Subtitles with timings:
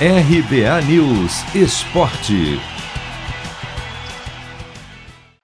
[0.00, 2.58] RBA News Esporte.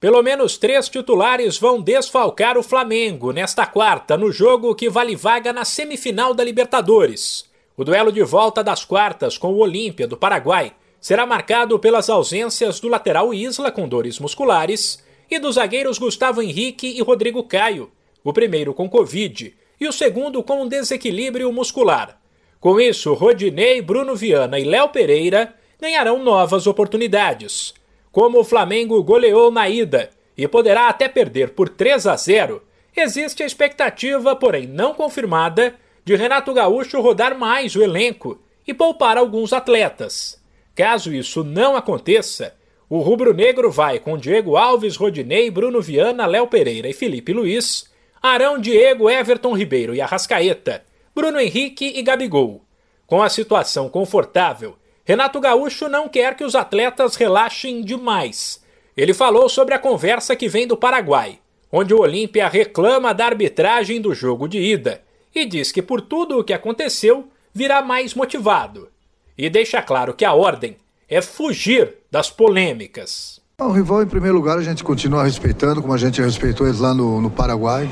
[0.00, 5.52] Pelo menos três titulares vão desfalcar o Flamengo nesta quarta, no jogo que vale vaga
[5.52, 7.48] na semifinal da Libertadores.
[7.76, 12.80] O duelo de volta das quartas com o Olímpia do Paraguai será marcado pelas ausências
[12.80, 17.92] do lateral Isla com dores musculares e dos zagueiros Gustavo Henrique e Rodrigo Caio,
[18.24, 22.19] o primeiro com Covid e o segundo com um desequilíbrio muscular.
[22.60, 27.72] Com isso, Rodinei, Bruno Viana e Léo Pereira ganharão novas oportunidades.
[28.12, 32.62] Como o Flamengo goleou na ida e poderá até perder por 3 a 0,
[32.94, 35.74] existe a expectativa, porém não confirmada,
[36.04, 40.38] de Renato Gaúcho rodar mais o elenco e poupar alguns atletas.
[40.74, 42.54] Caso isso não aconteça,
[42.90, 47.88] o rubro-negro vai com Diego Alves, Rodinei, Bruno Viana, Léo Pereira e Felipe Luiz,
[48.20, 52.64] Arão, Diego, Everton Ribeiro e Arrascaeta, Bruno Henrique e Gabigol.
[53.06, 58.62] Com a situação confortável, Renato Gaúcho não quer que os atletas relaxem demais.
[58.96, 61.38] Ele falou sobre a conversa que vem do Paraguai,
[61.72, 65.02] onde o Olímpia reclama da arbitragem do jogo de ida
[65.34, 68.88] e diz que por tudo o que aconteceu virá mais motivado.
[69.36, 70.76] E deixa claro que a ordem
[71.08, 73.40] é fugir das polêmicas.
[73.58, 76.94] O rival, em primeiro lugar, a gente continua respeitando, como a gente respeitou eles lá
[76.94, 77.88] no, no Paraguai.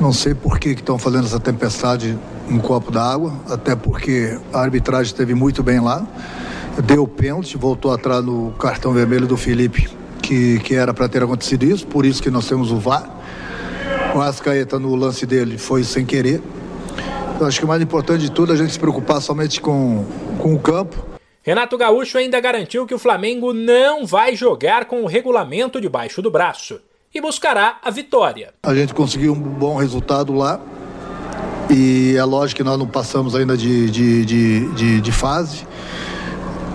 [0.00, 5.04] Não sei por que estão fazendo essa tempestade no copo d'água, até porque a arbitragem
[5.04, 6.06] esteve muito bem lá.
[6.84, 9.88] Deu pênalti, voltou atrás no cartão vermelho do Felipe,
[10.22, 13.08] que, que era para ter acontecido isso, por isso que nós temos o VAR.
[14.14, 16.42] O Ascaeta no lance dele foi sem querer.
[17.38, 20.04] Eu acho que o mais importante de tudo é a gente se preocupar somente com,
[20.38, 21.06] com o campo.
[21.42, 26.30] Renato Gaúcho ainda garantiu que o Flamengo não vai jogar com o regulamento debaixo do
[26.30, 26.80] braço
[27.14, 28.52] e buscará a vitória.
[28.62, 30.60] A gente conseguiu um bom resultado lá
[31.70, 35.66] e é lógico que nós não passamos ainda de, de, de, de, de fase.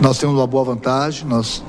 [0.00, 1.62] Nós temos uma boa vantagem, nós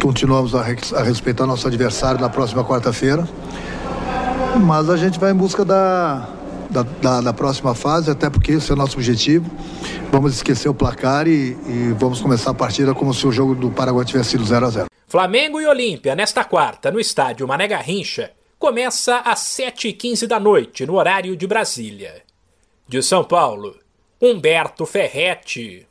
[0.00, 3.28] continuamos a, a respeitar nosso adversário na próxima quarta-feira.
[4.60, 6.28] Mas a gente vai em busca da,
[6.70, 9.48] da, da, da, próxima fase, até porque esse é o nosso objetivo.
[10.10, 13.70] Vamos esquecer o placar e, e vamos começar a partida como se o jogo do
[13.70, 18.30] Paraguai tivesse sido 0 a 0 Flamengo e Olímpia, nesta quarta, no estádio Mané Garrincha,
[18.56, 22.22] começa às 7h15 da noite, no horário de Brasília.
[22.86, 23.76] De São Paulo,
[24.22, 25.84] Humberto Ferretti.